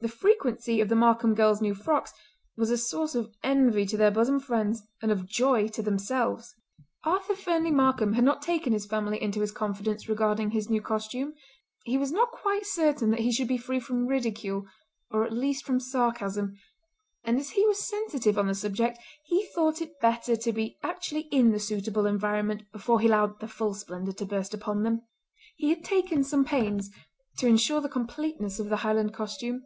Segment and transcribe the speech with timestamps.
[0.00, 2.12] The frequency of the Markam girls' new frocks
[2.56, 6.54] was a source of envy to their bosom friends and of joy to themselves.
[7.02, 11.32] Arthur Fernlee Markam had not taken his family into his confidence regarding his new costume.
[11.84, 14.66] He was not quite certain that he should be free from ridicule,
[15.10, 16.56] or at least from sarcasm,
[17.24, 21.22] and as he was sensitive on the subject, he thought it better to be actually
[21.32, 25.02] in the suitable environment before he allowed the full splendour to burst upon them.
[25.56, 26.90] He had taken some pains,
[27.38, 29.64] to insure the completeness of the Highland costume.